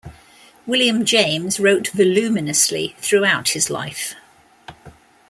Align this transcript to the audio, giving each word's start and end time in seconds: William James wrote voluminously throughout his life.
William 0.65 1.05
James 1.05 1.59
wrote 1.59 1.89
voluminously 1.89 2.95
throughout 2.99 3.49
his 3.49 3.69
life. 3.69 4.15